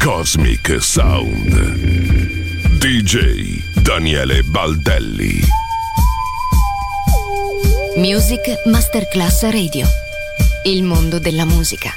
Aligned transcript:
Cosmic 0.00 0.82
Sound. 0.82 1.54
DJ 2.76 3.62
Daniele 3.80 4.42
Baldelli. 4.42 5.40
Music 7.94 8.66
Masterclass 8.66 9.48
Radio. 9.50 9.86
Il 10.64 10.82
mondo 10.82 11.20
della 11.20 11.44
musica. 11.44 11.96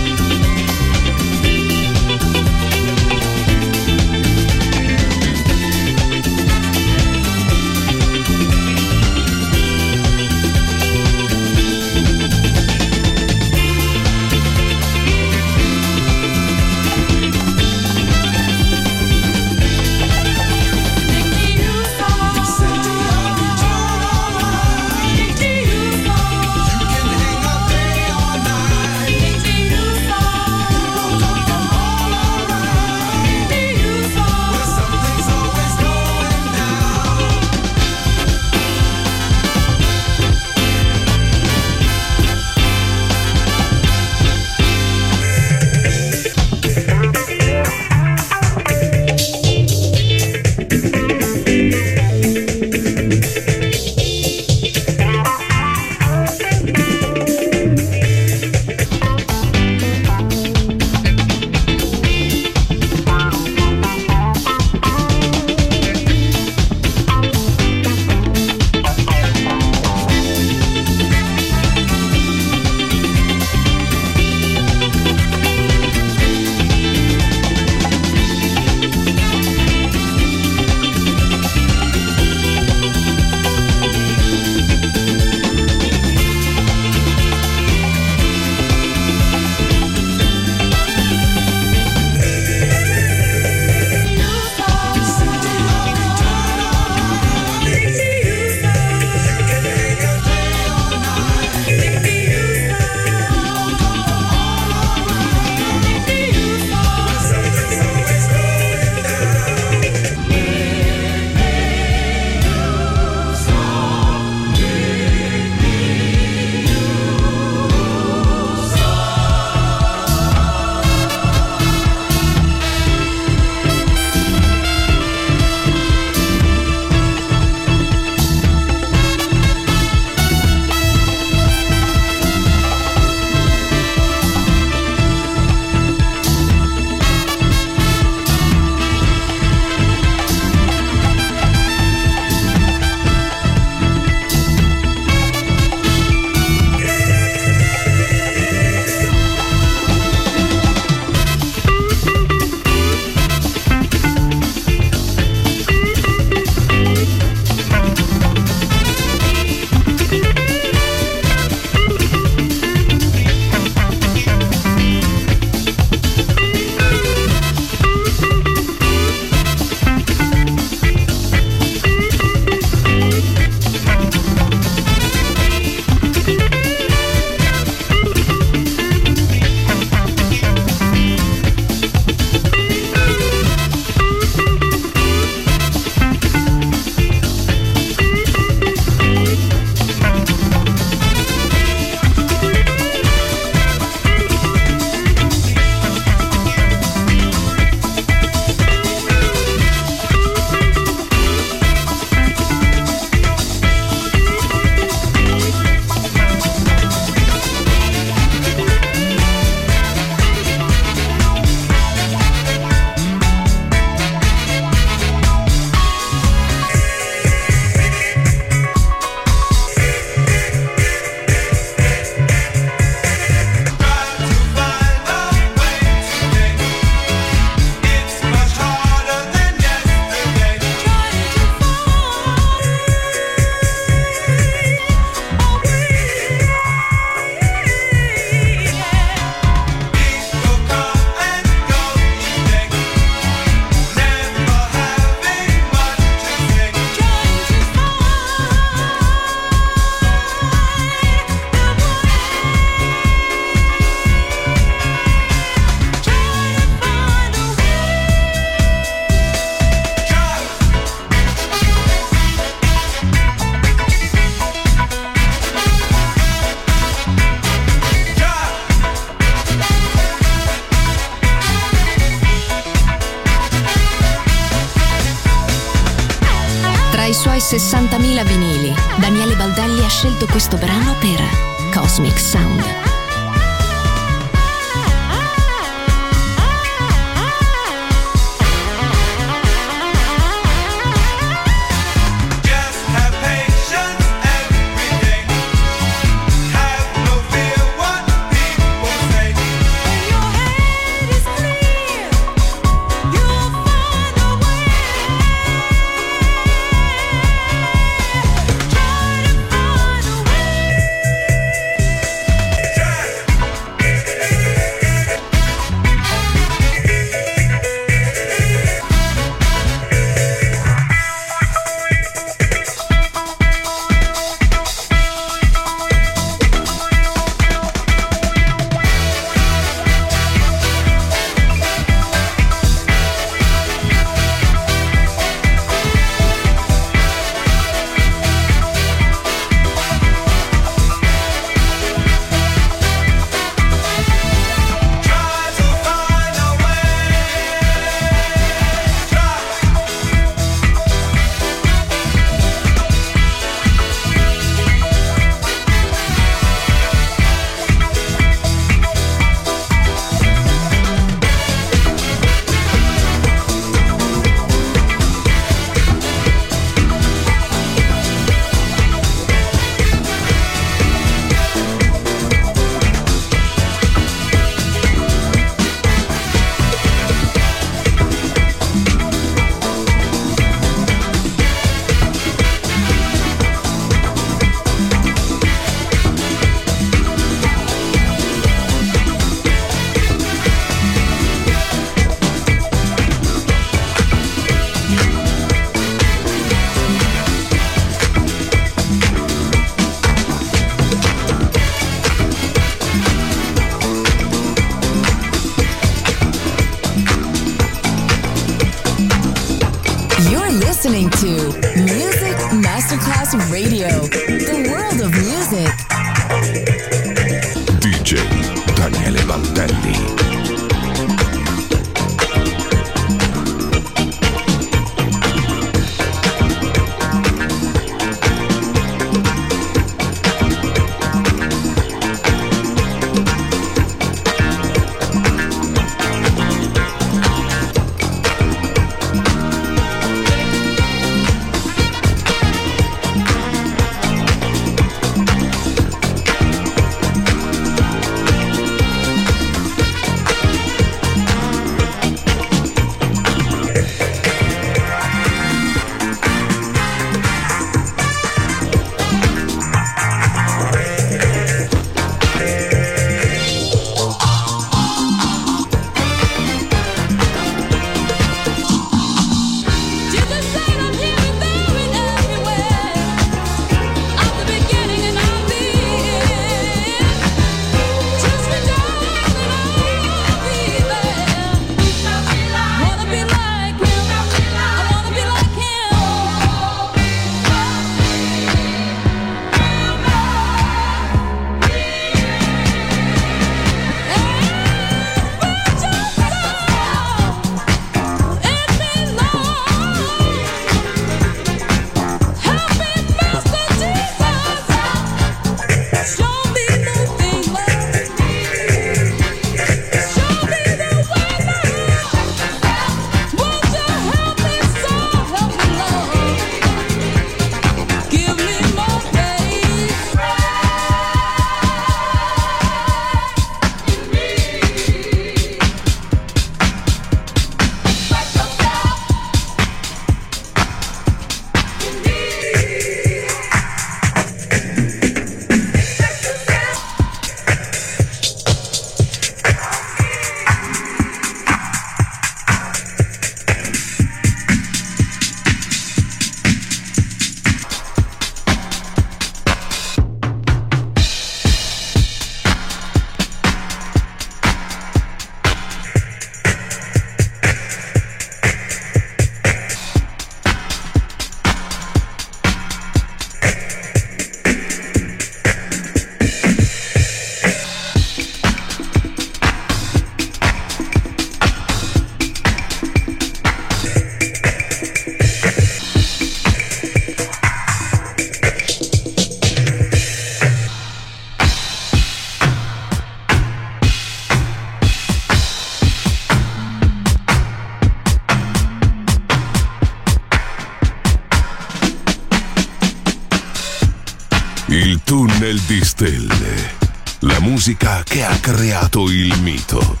Di 595.66 595.84
stelle. 595.84 596.76
La 597.20 597.40
musica 597.40 598.02
che 598.02 598.22
ha 598.22 598.36
creato 598.38 599.08
il 599.08 599.38
mito. 599.40 600.00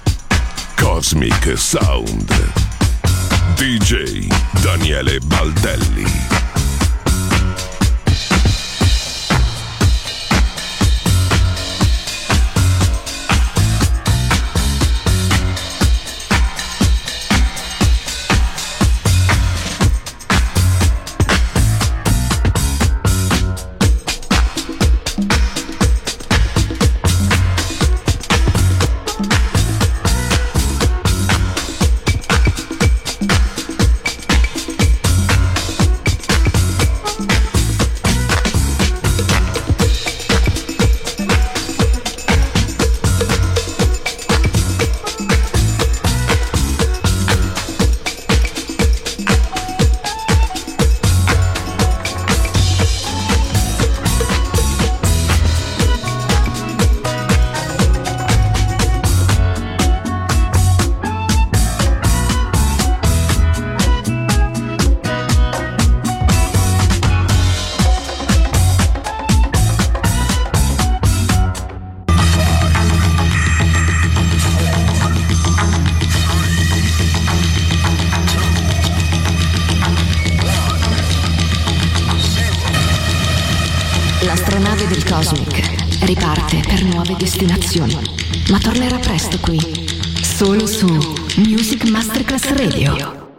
Cosmic 0.76 1.56
Sound. 1.56 2.52
DJ 3.54 4.26
Daniele 4.60 5.18
Baldelli. 5.20 6.43